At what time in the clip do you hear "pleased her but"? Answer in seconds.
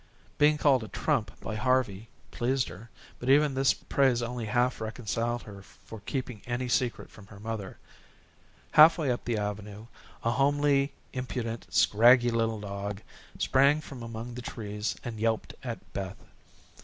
2.31-3.29